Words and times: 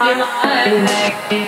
حبيبي 0.00 0.80
ده 0.86 1.47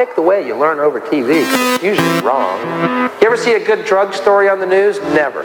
Pick 0.00 0.16
the 0.16 0.22
way 0.22 0.46
you 0.46 0.56
learn 0.56 0.78
over 0.78 0.98
TV? 0.98 1.44
It's 1.44 1.84
usually 1.84 2.20
wrong. 2.20 2.58
You 3.20 3.26
ever 3.26 3.36
see 3.36 3.52
a 3.52 3.62
good 3.62 3.84
drug 3.84 4.14
story 4.14 4.48
on 4.48 4.58
the 4.58 4.64
news? 4.64 4.98
Never. 5.12 5.42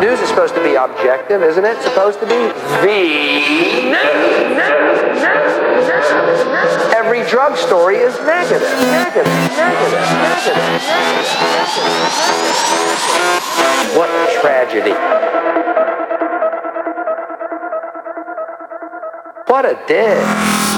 News 0.00 0.20
is 0.20 0.28
supposed 0.30 0.54
to 0.54 0.64
be 0.64 0.74
objective, 0.74 1.42
isn't 1.42 1.62
it? 1.62 1.76
Supposed 1.82 2.18
to 2.20 2.26
be 2.26 2.48
the. 2.80 3.92
Every 6.96 7.28
drug 7.28 7.58
story 7.58 7.96
is 7.96 8.18
negative, 8.20 8.62
negative, 8.88 9.26
negative, 9.52 10.00
negative, 10.16 10.56
negative. 10.56 10.96
What 13.98 14.08
tragedy. 14.40 14.94
What 19.46 19.66
a 19.66 19.78
day. 19.86 20.75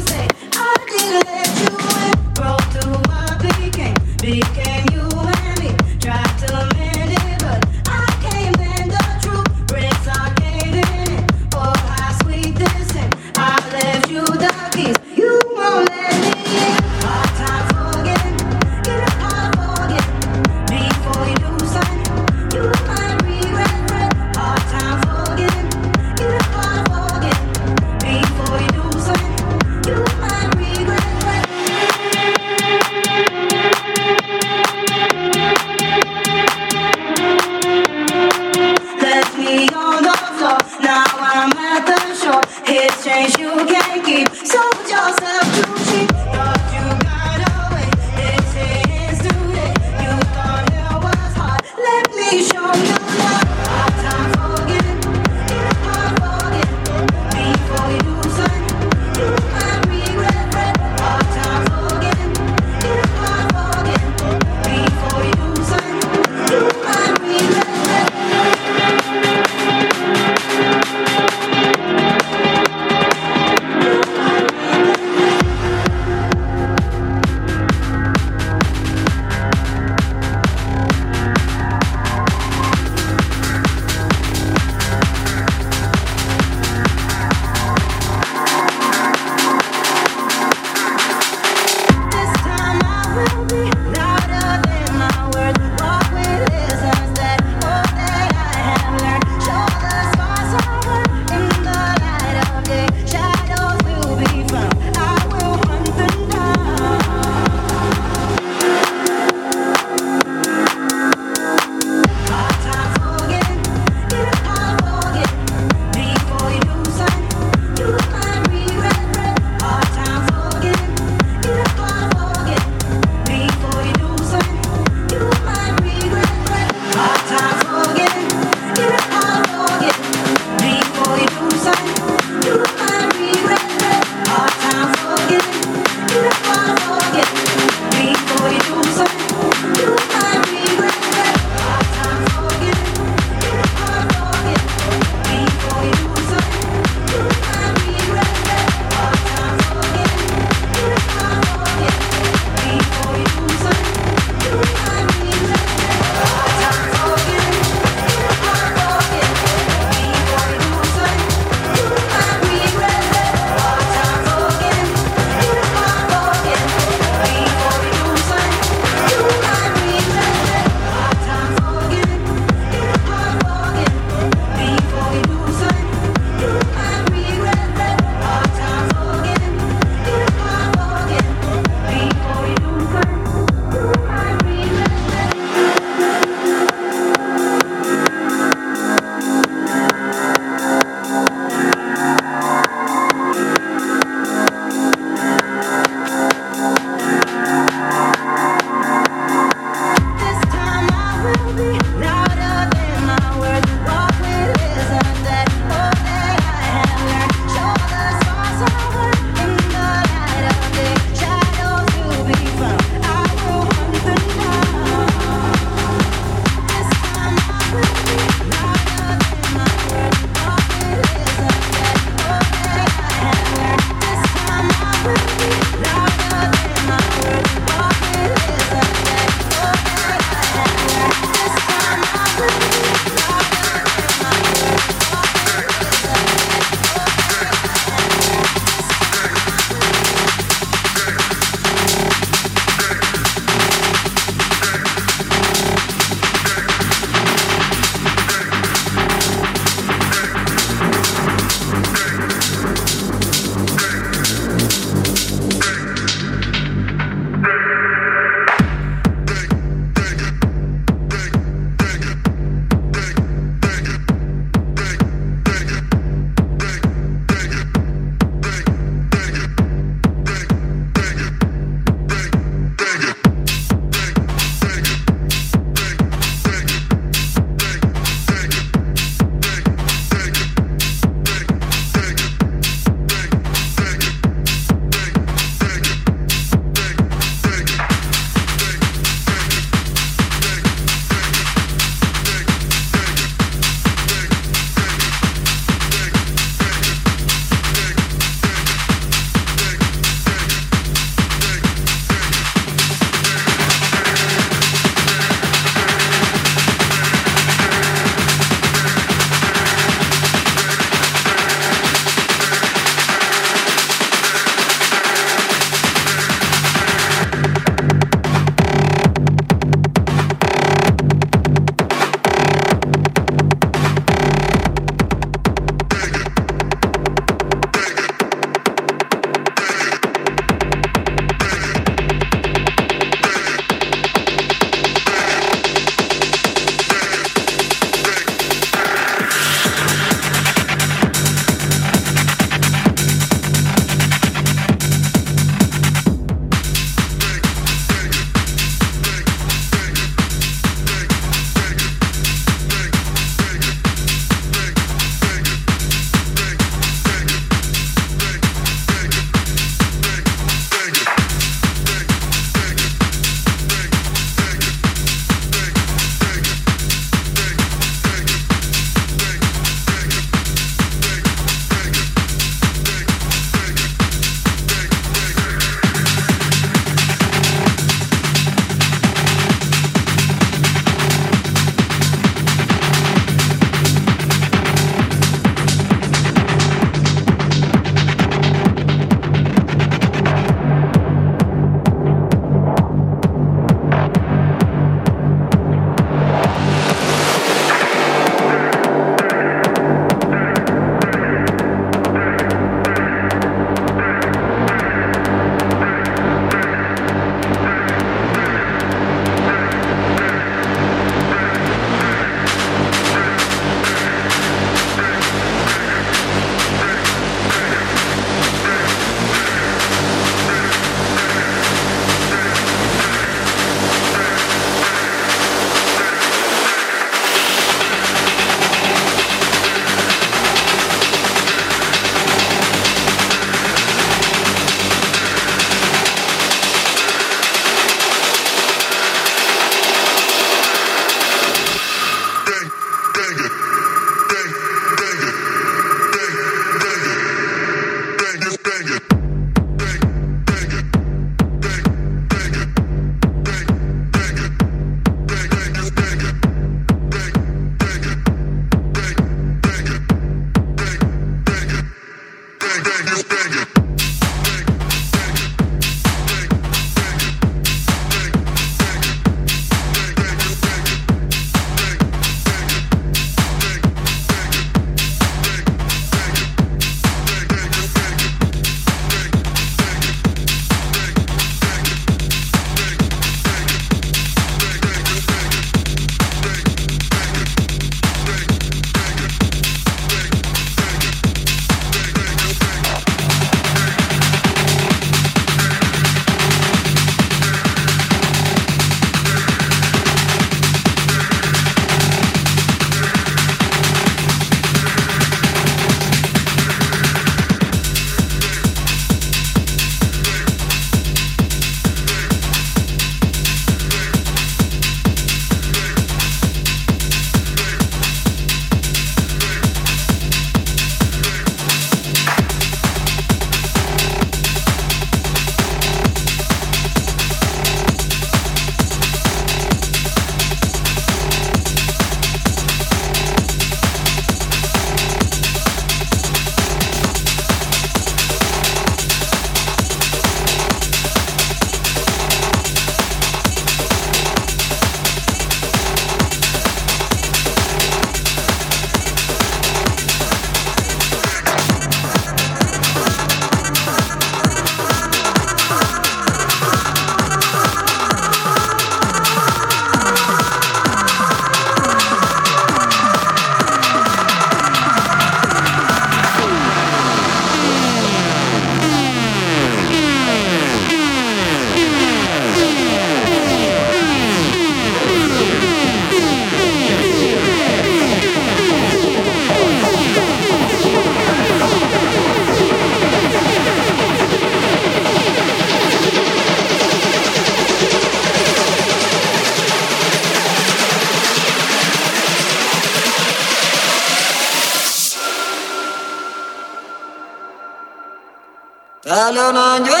你 599.53 600.00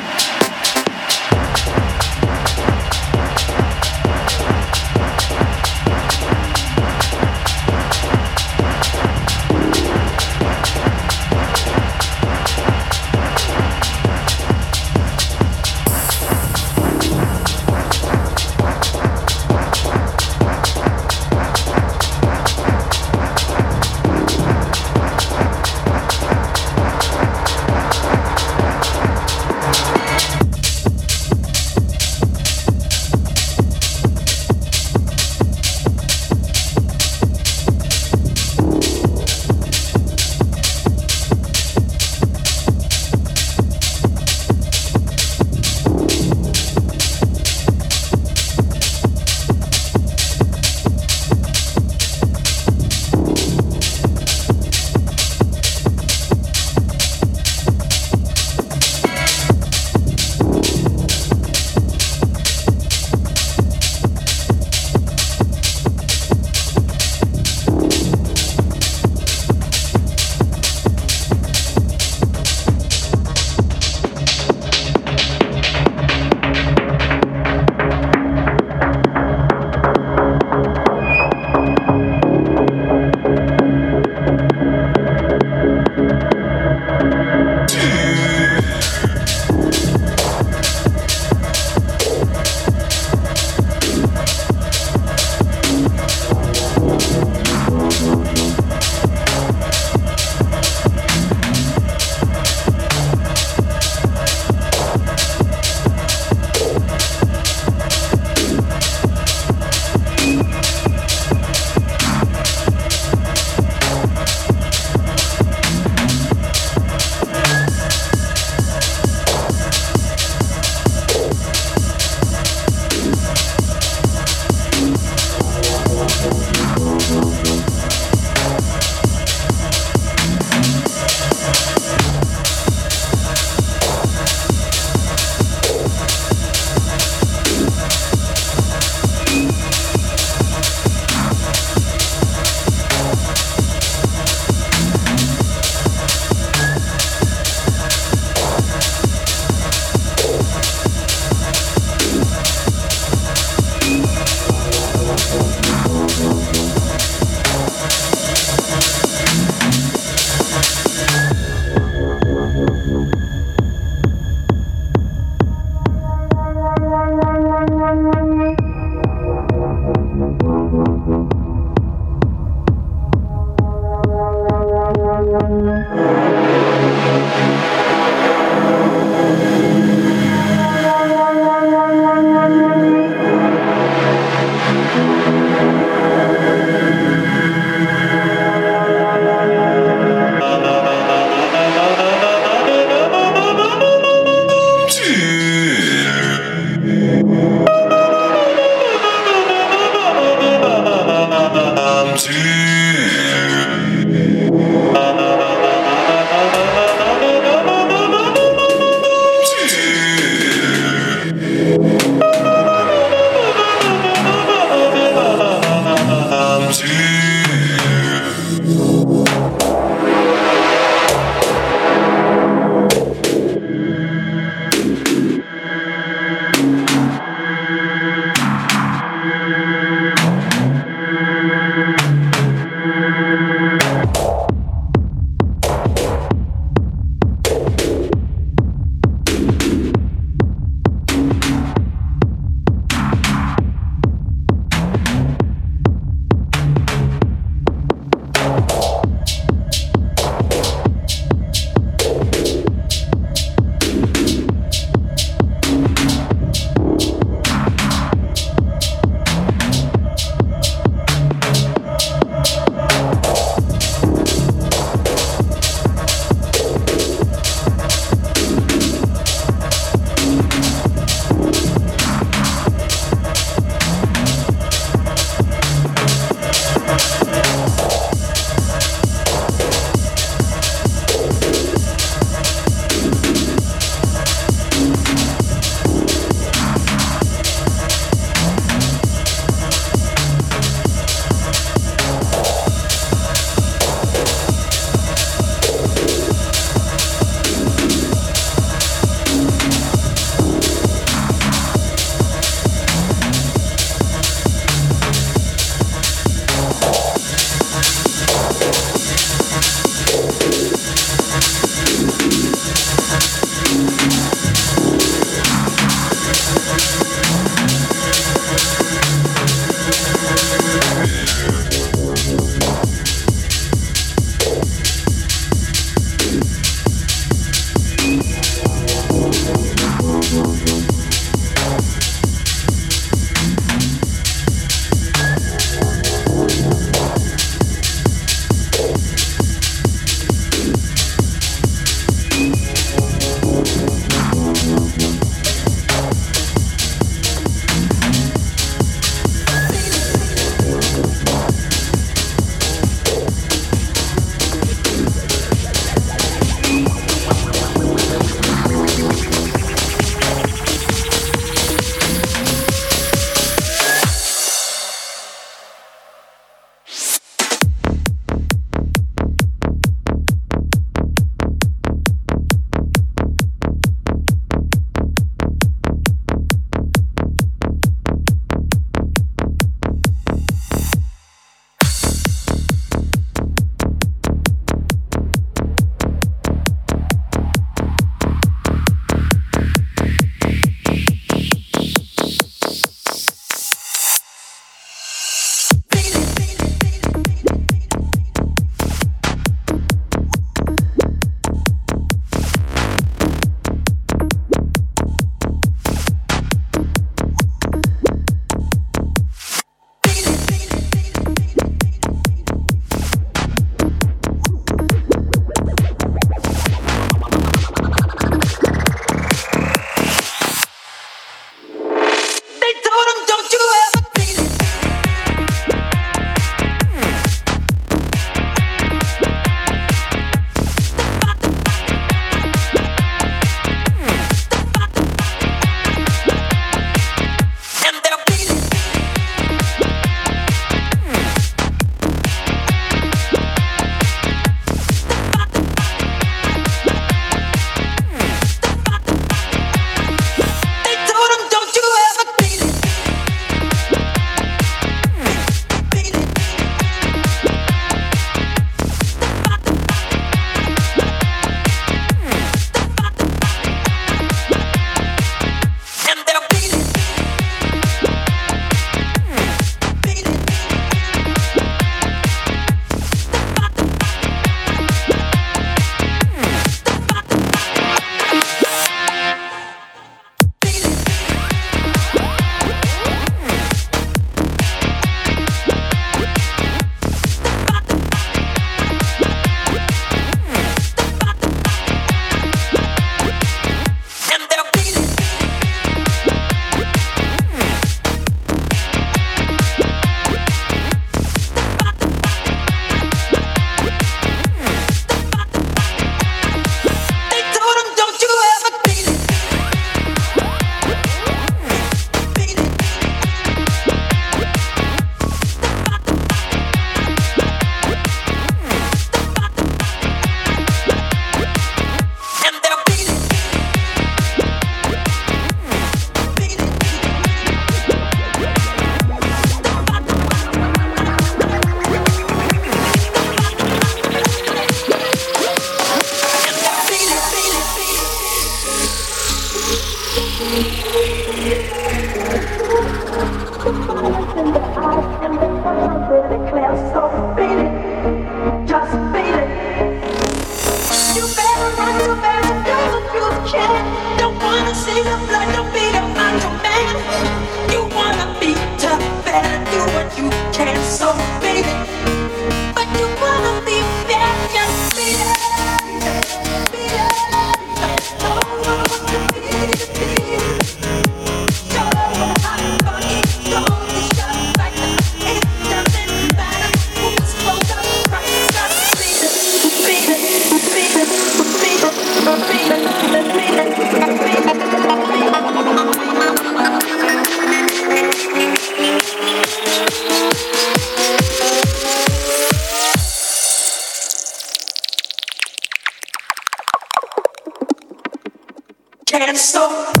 so 599.35 600.00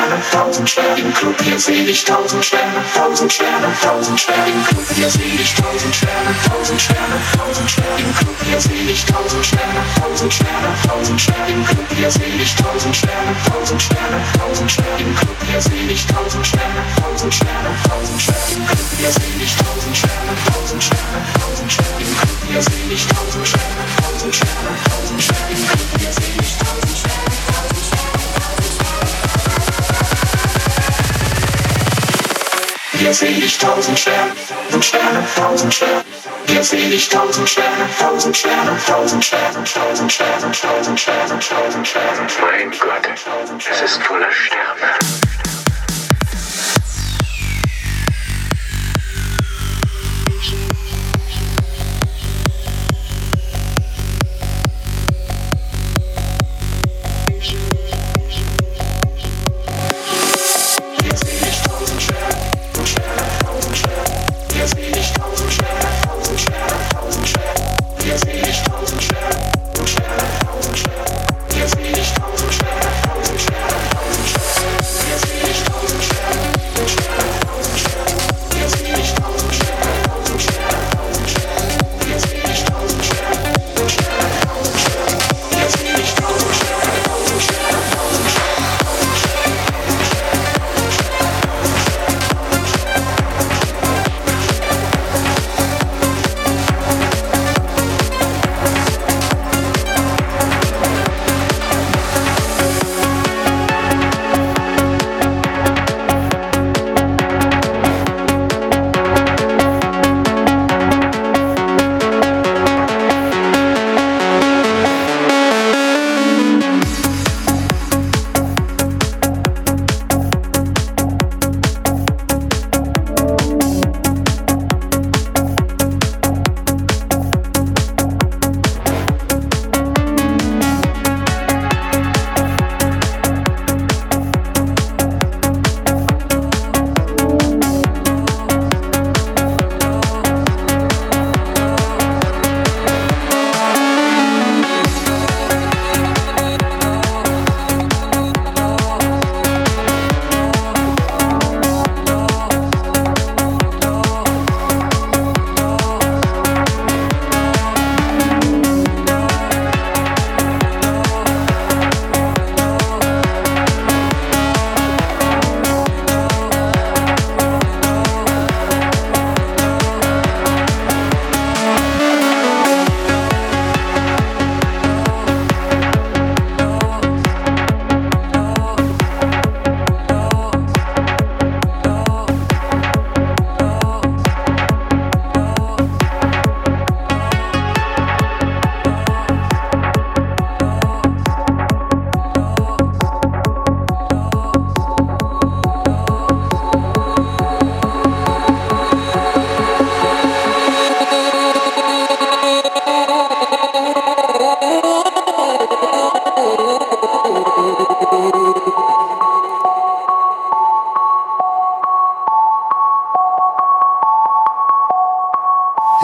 Sterne, 0.00 0.22
tausend 0.32 0.70
Sterne, 0.70 1.00
im 1.00 1.12
Club 1.12 1.34
hier 1.42 1.58
seh 1.58 1.84
ich 1.84 2.04
tausend 2.04 2.42
Sterne, 2.42 2.80
tausend 2.94 3.30
Sterne, 3.30 3.66
tausend 3.82 4.18
Sterne, 4.18 4.50
im 4.50 4.64
Club 4.64 4.86
hier 4.94 5.10
seh 5.10 5.20
ich 5.20 5.54
tausend 5.54 5.94
Sterne, 5.94 6.32
tausend 6.48 6.80
Sterne, 6.80 7.16
tausend 7.36 7.70
Sterne, 7.70 8.00
im 8.00 8.14
Club 8.14 8.36
hier 8.46 8.60
seh 8.60 8.90
ich 8.90 9.04
tausend 9.04 9.44
Sterne, 9.44 9.82
tausend 10.00 10.32
Sterne, 10.32 10.70
tausend 10.88 11.20
Sterne, 11.20 11.52
im 11.52 11.64
Club 11.66 11.86
hier 11.94 12.10
seh 12.10 12.24
ich 12.40 12.54
tausend 12.56 12.96
Sterne, 12.96 13.36
tausend 13.44 13.82
Sterne, 13.82 14.18
tausend 14.38 14.70
Sterne, 14.72 15.00
im 15.00 15.14
Club 15.14 15.36
hier 15.46 15.60
seh 15.60 15.92
ich 15.92 16.06
tausend 16.06 16.46
Sterne, 16.46 16.82
tausend 16.96 17.34
Sterne, 17.34 17.70
tausend 17.84 18.22
Sterne, 18.22 18.56
im 18.56 18.66
Club 18.66 18.88
hier 18.96 19.12
seh 19.12 19.42
ich 19.44 19.56
tausend 19.56 19.96
Sterne, 19.96 20.32
tausend 20.48 20.84
Sterne, 20.84 21.20
tausend 21.36 21.72
Sterne, 21.72 22.00
im 22.00 22.16
Club 22.16 22.40
hier 22.48 22.62
seh 22.62 22.94
ich 22.94 23.06
tausend 23.06 23.46
Sterne, 23.48 23.84
tausend 24.00 24.34
Sterne, 24.34 24.72
tausend 24.88 25.22
Sterne, 25.22 25.50
im 25.52 25.66
Club 25.68 25.88
hier 26.00 26.12
seh 26.12 26.32
ich 26.40 26.56
tausend 26.56 26.96
Sterne, 26.96 27.29
Hier 33.00 33.14
seh 33.14 33.28
ich 33.28 33.56
tausend 33.56 33.98
Sterne, 33.98 34.30
tausend 34.68 34.84
Sterne, 34.84 35.24
tausend 35.34 35.72
Sterne. 35.72 36.04
Hier 36.48 36.62
seh 36.62 36.76
ich 36.76 37.08
tausend 37.08 37.48
Sterne, 37.48 37.88
tausend 37.98 38.36
Sterne, 38.36 38.76
tausend 38.86 39.24
Sterne, 39.24 39.64
tausend 39.64 40.12
Sterne, 40.12 40.52
tausend 40.52 41.00
Sterne, 41.00 41.38
tausend 41.40 41.88
Sterne. 41.88 42.26
Mein 42.42 42.70
Gott, 42.70 43.08
es 43.72 43.80
ist 43.80 44.02
voller 44.02 44.30
Sterne. 44.30 44.69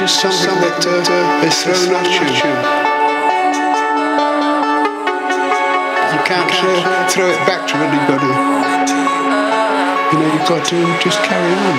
Just 0.00 0.16
something 0.22 0.56
that 0.62 0.86
uh, 0.86 1.44
is 1.44 1.60
thrown 1.60 1.92
at 1.92 2.08
you. 2.08 2.24
You 6.08 6.20
can't 6.24 6.48
uh, 6.48 7.04
throw 7.10 7.28
it 7.28 7.36
back 7.46 7.68
to 7.68 7.76
anybody. 7.76 8.32
You 10.10 10.18
know, 10.18 10.26
you've 10.32 10.48
got 10.48 10.64
to 10.68 10.98
just 11.04 11.22
carry 11.22 11.52
on. 11.52 11.76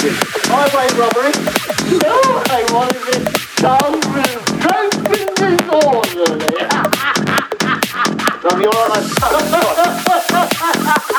question. 0.00 0.16
Highway 0.48 0.88
robbery. 0.98 1.32
No, 2.02 2.16
I 2.48 2.64
wanted 2.72 3.04
it 3.08 3.22
down 3.56 3.92
with 4.14 5.30
disorderly. 5.36 6.50
Love 8.42 8.60
you 8.60 8.70
all 8.70 8.88
right. 8.88 9.06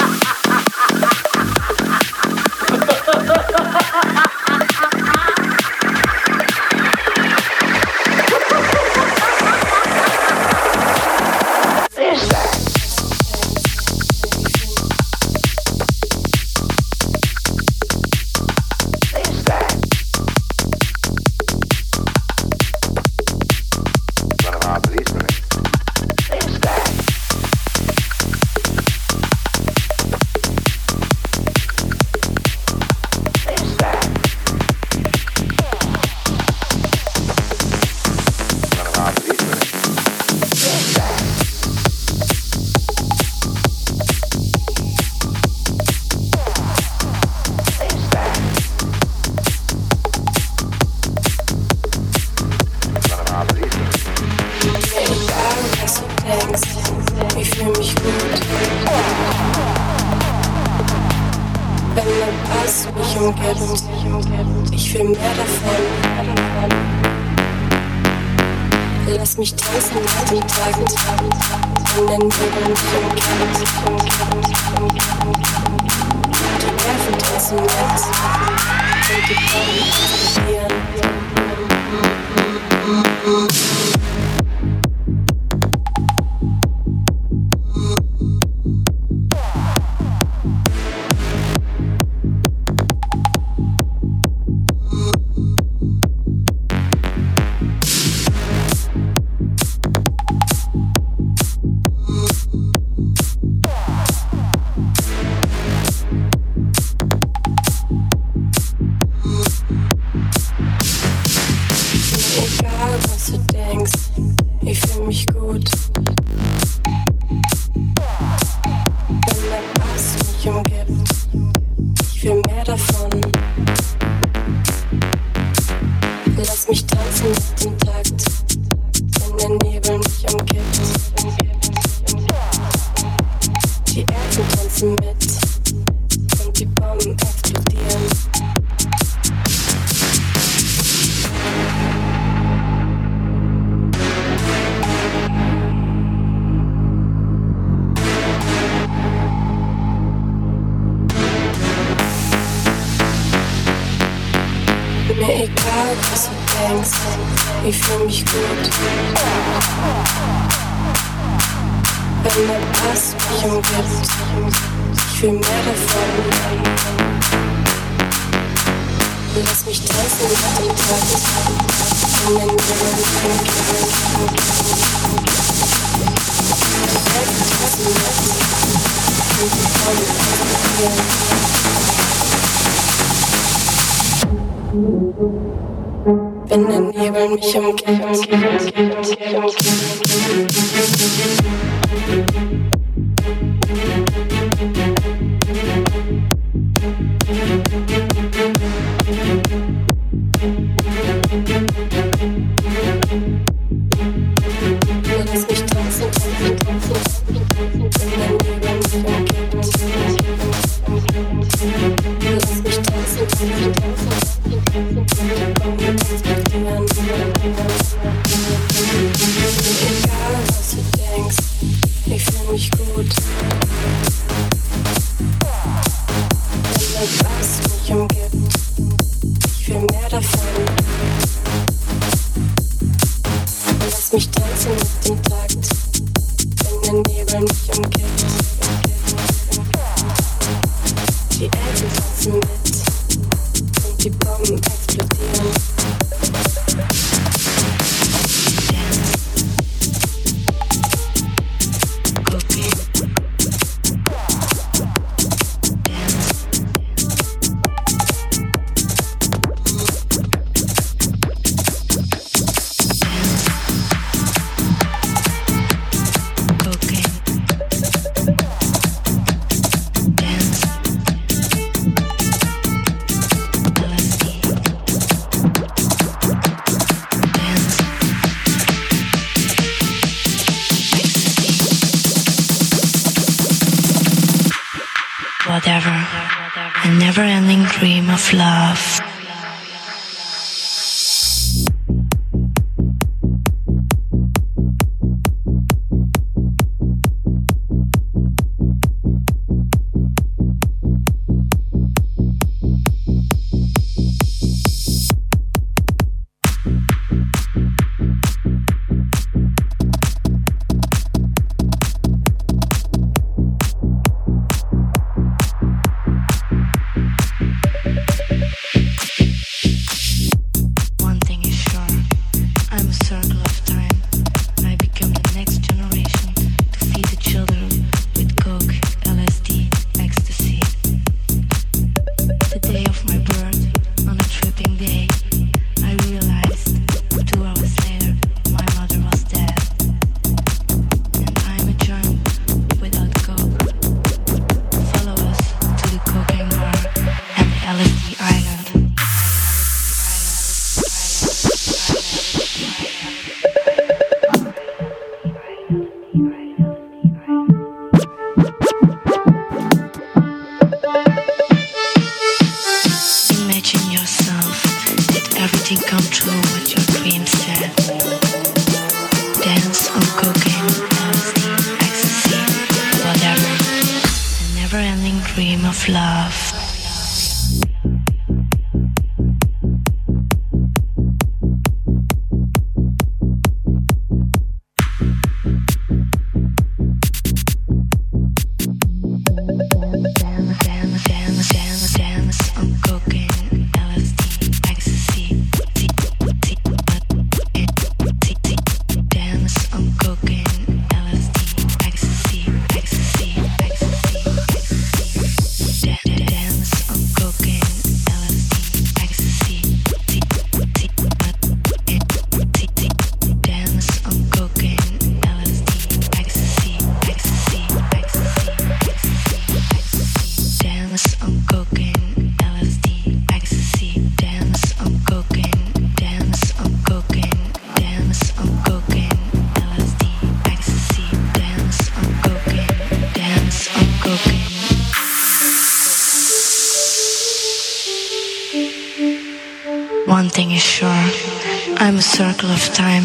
circle 442.22 442.52
of 442.52 442.64
time, 442.76 443.02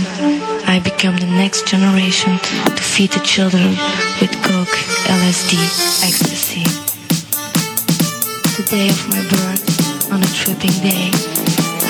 I 0.68 0.78
become 0.84 1.16
the 1.16 1.24
next 1.24 1.66
generation 1.66 2.38
to 2.78 2.82
feed 2.82 3.12
the 3.12 3.20
children 3.20 3.70
with 4.20 4.30
coke, 4.44 4.76
LSD, 5.08 5.56
ecstasy. 6.04 6.64
The 8.58 8.64
day 8.68 8.88
of 8.90 9.00
my 9.08 9.22
birth, 9.32 10.12
on 10.12 10.20
a 10.22 10.30
tripping 10.36 10.76
day, 10.84 11.08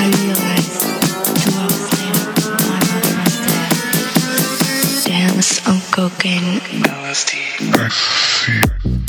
I 0.02 0.06
realized 0.22 0.86
two 1.42 1.50
hours 1.58 1.90
later 1.98 2.26
my 2.62 2.78
mother 2.94 3.14
was 3.18 3.34
dead. 3.42 3.70
Dance 5.10 5.50
on 5.66 5.80
cocaine, 5.90 6.60
LSD, 6.86 7.32
ecstasy. 7.74 9.06